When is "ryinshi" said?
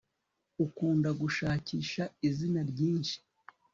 2.69-3.17